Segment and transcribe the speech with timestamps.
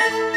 [0.00, 0.30] you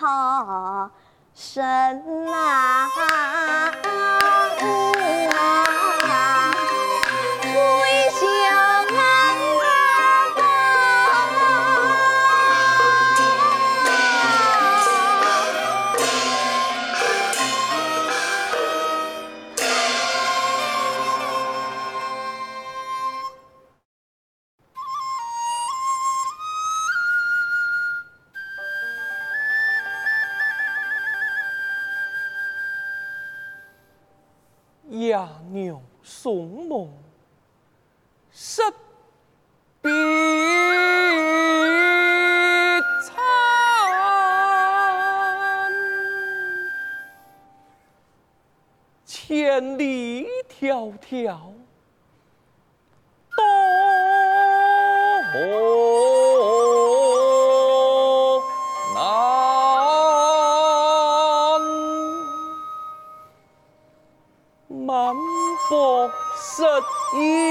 [0.00, 0.88] 好
[1.34, 1.64] 生
[2.32, 3.37] 啊！
[49.10, 50.26] 千里
[50.60, 51.38] 迢迢
[55.32, 55.40] 东
[58.94, 59.00] 南。
[64.68, 65.16] 满
[65.70, 66.62] 腹失
[67.18, 67.47] 意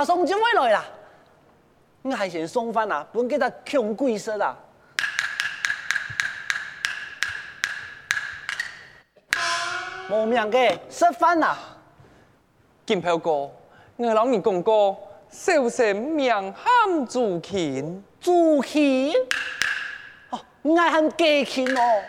[0.00, 0.82] 马上就会来啦。
[2.00, 4.56] 我还嫌送饭啊，不给他穷鬼说啦。
[10.08, 11.58] 冇命嘅，食饭啦。
[12.86, 13.50] 金票哥，
[13.96, 14.98] 我老你讲过，
[15.28, 19.12] 小生命喊朱钦，朱钦，
[20.30, 22.02] 哦，我喊家琴哦。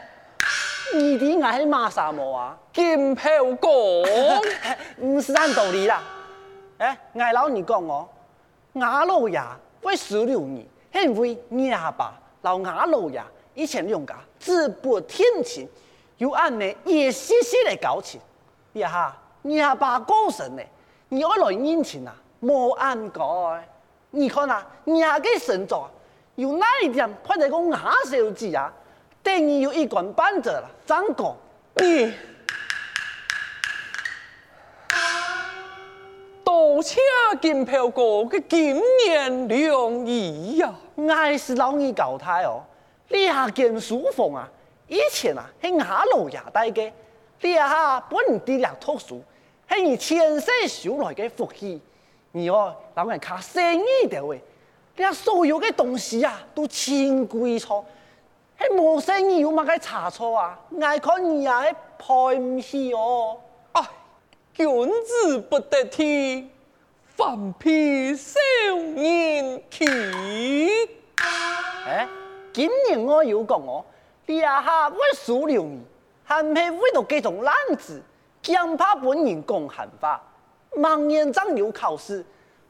[0.94, 2.58] 你啲我系马啥毛啊？
[2.72, 3.68] 金票哥，
[5.04, 6.02] 唔是按道理啦。
[6.82, 8.10] 诶，我老你讲哦，
[8.74, 9.40] 我老爷
[9.84, 13.24] 为十六年，系因为你阿爸老我老爷
[13.54, 15.70] 以前用噶自不天亲，
[16.18, 18.20] 有按呢一丝丝的交情。
[18.74, 20.64] 呀哈，你阿爸过身呢，
[21.10, 23.22] 你要来认亲啊，冇按改。
[24.10, 25.88] 你看啊，你阿个神作
[26.34, 28.74] 有哪一点快得讲牙小子啊？
[29.22, 31.36] 等于有一官半折啦，张讲。
[31.76, 32.12] 你
[36.62, 37.00] 多谢
[37.42, 40.72] 金票哥嘅金言良语呀！
[40.94, 42.62] 我是老二教太哦，
[43.10, 44.48] 你下见书房啊，
[44.88, 46.92] 以前啊系我老爷带嘅，
[47.42, 49.24] 你下本地嚟读书，
[49.68, 51.82] 系你前世修来嘅福气。
[52.32, 54.40] 你哦，老人卡生意的喂，
[54.96, 57.84] 你下所有嘅东西啊都清贵错，
[58.60, 60.60] 系冇生意有乜嘅差错啊？
[60.80, 61.64] 爱看你啊，
[61.98, 63.40] 派唔起哦。
[64.62, 66.48] 哎，君子不得体，
[67.08, 68.40] 反被小
[68.96, 69.86] 人欺。
[71.88, 72.08] 诶，
[72.54, 73.84] 今年我有讲哦，
[74.28, 75.84] 你下下为数六年，
[76.28, 78.00] 系唔系为到这种烂子，
[78.44, 80.22] 强怕本人讲闲话？
[80.76, 82.24] 盲眼障有考试，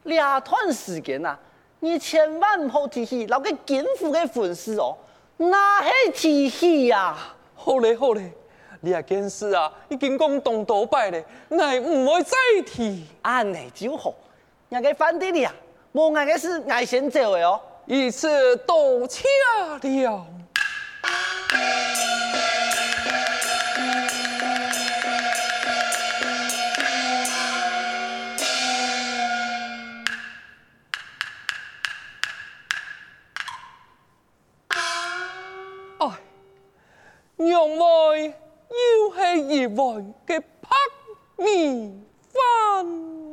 [0.03, 1.37] 两段时间啊，
[1.81, 4.95] 你千万唔好提起那个金富的粉丝哦，
[5.35, 7.17] 那系提起呀。
[7.53, 8.31] 好嘞好嘞，
[8.81, 12.35] 你啊见识啊已经讲东多摆咧，我唔会再
[12.65, 13.05] 提。
[13.21, 14.13] 安尼就好，
[14.69, 15.53] 人家反对你啊，
[15.93, 17.59] 无人家是爱先走的哦。
[17.85, 19.27] 一次多谢
[19.59, 19.79] 了。
[39.61, 40.75] 一碗嘅泡
[41.37, 42.01] 面
[42.33, 43.30] 饭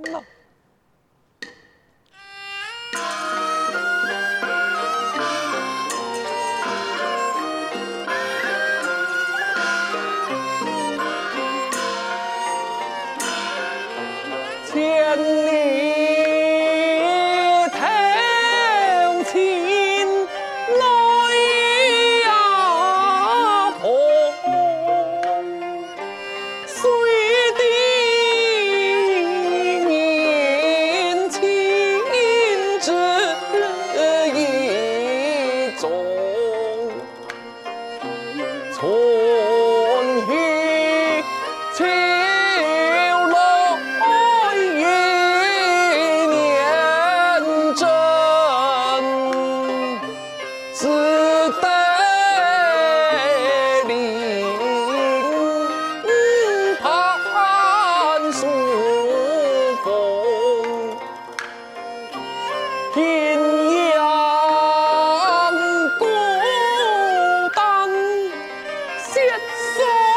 [69.12, 70.07] 是的，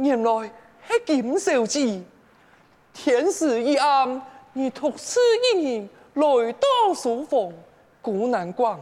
[0.00, 0.50] 原来
[0.88, 2.02] 是金小姐，
[2.94, 4.22] 天时一暗，
[4.54, 5.20] 你独自
[5.52, 7.52] 一人来到书房，
[8.00, 8.80] 孤难关，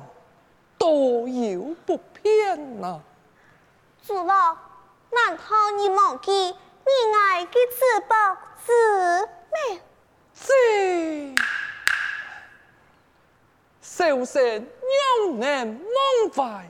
[0.79, 3.01] 多有不便啊！
[4.07, 4.57] 主老，
[5.11, 6.55] 难道你忘记你
[7.17, 9.29] 爱的自报自
[9.69, 9.81] 名？
[10.33, 11.35] 这
[13.81, 14.67] 小生
[15.25, 15.81] 两年
[16.25, 16.65] 忘怀，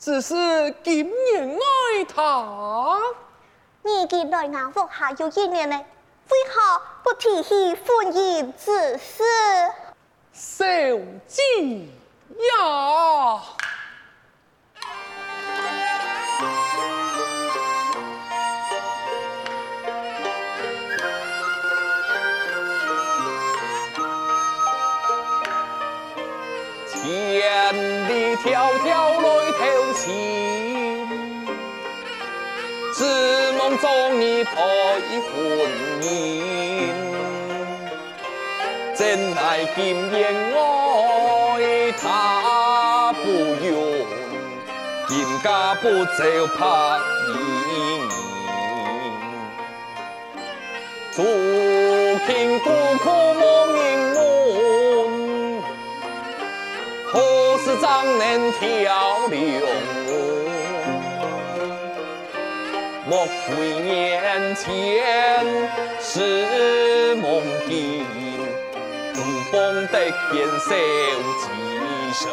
[0.00, 0.34] 只是
[0.82, 2.98] 今年爱他。
[3.88, 5.74] 你今来我府还有一年呢，
[6.28, 9.24] 为何不提起婚姻之事？
[10.34, 10.66] 小
[11.26, 11.42] 姐
[12.36, 13.40] 呀，
[33.80, 34.52] 中意配
[35.20, 35.32] 婚
[36.02, 36.92] 姻，
[38.96, 40.56] 真爱金莲我。
[42.00, 43.26] 他不
[43.66, 43.74] 用，
[45.08, 46.22] 金家不走
[46.56, 46.60] 怕
[47.26, 47.34] 你。
[51.12, 51.18] 祖
[52.26, 52.28] 亲
[52.60, 52.68] 孤
[53.02, 53.04] 苦
[53.34, 53.42] 莫
[53.76, 53.78] 隐
[54.14, 54.16] 瞒，
[57.12, 57.84] 何时长
[58.18, 59.97] 能调凉？
[63.08, 63.30] 莫非
[63.86, 64.68] 眼前
[65.98, 68.04] 是梦境，
[69.14, 69.18] 如
[69.50, 70.68] 风得见受
[71.40, 71.48] 几
[72.12, 72.26] 身。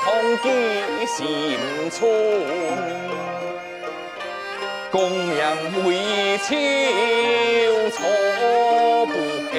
[0.00, 0.08] 感同
[0.42, 0.46] 记
[1.06, 1.20] 心
[1.90, 1.98] 存，
[4.90, 5.00] 公
[5.36, 5.88] 羊为
[6.38, 6.50] 求
[7.90, 7.98] 错
[9.06, 9.12] 不
[9.50, 9.54] 肯，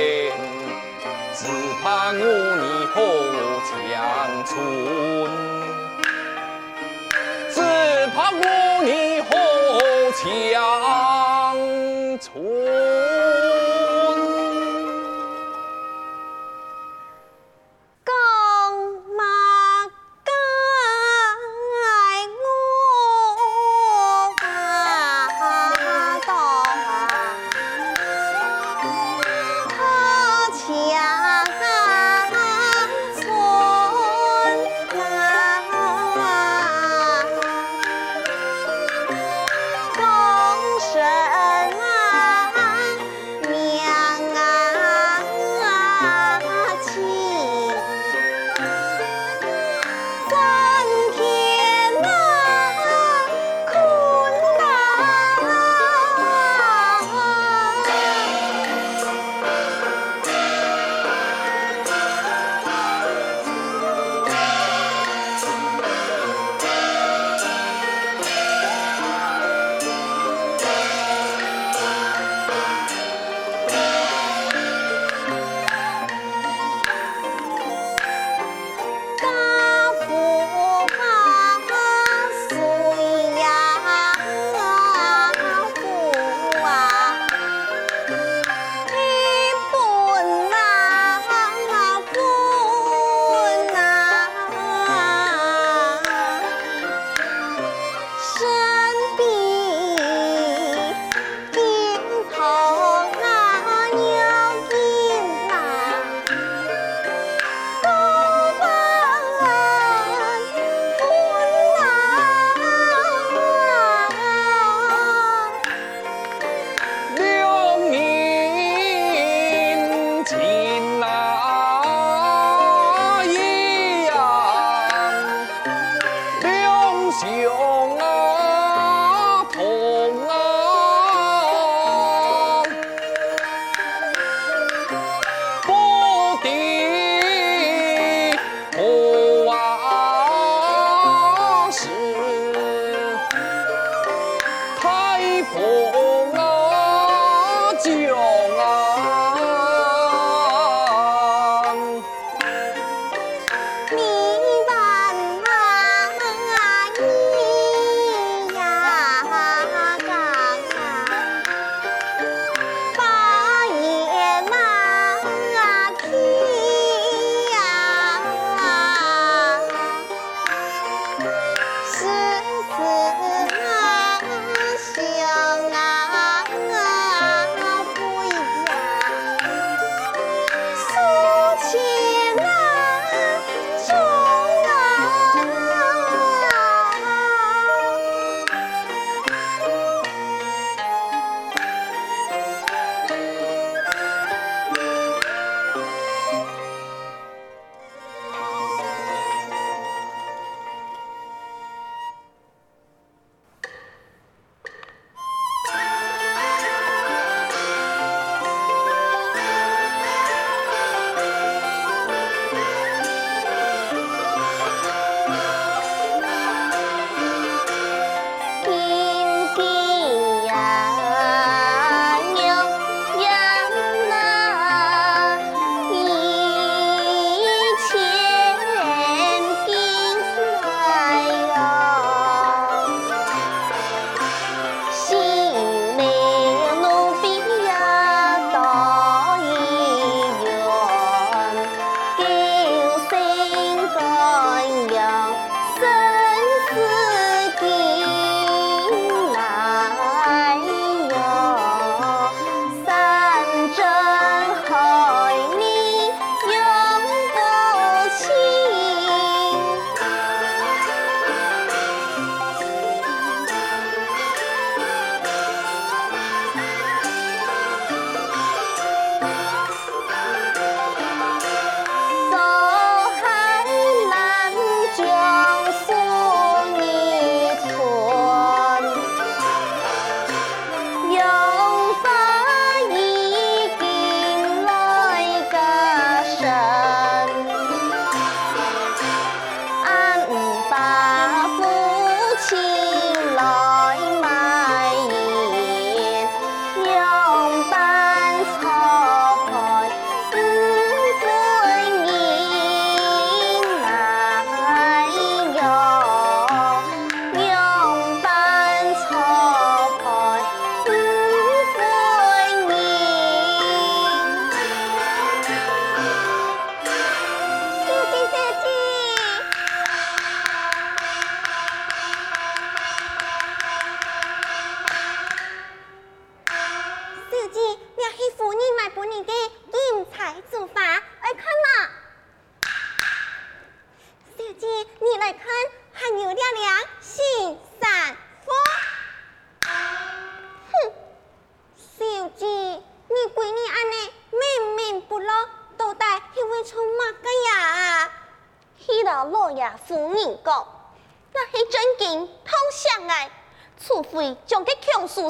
[1.33, 1.39] 只
[1.83, 2.15] 怕我
[2.57, 2.95] 你好
[3.67, 3.69] 强
[4.45, 4.51] 存，
[7.49, 7.55] 只
[8.15, 8.43] 怕我
[8.83, 8.89] 你
[9.21, 9.29] 好
[10.17, 10.19] 强
[12.19, 13.20] 存。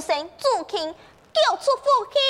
[0.01, 0.95] 神主君
[1.33, 2.21] 救出父亲，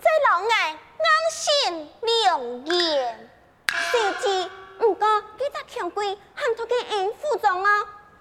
[0.00, 3.30] 在老外安心良言。
[3.92, 7.70] 甚至不过，佮只强鬼喊托给因付重啊，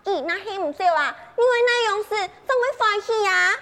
[0.03, 3.55] 伊那些唔少啊，因为那样事总会发现啊？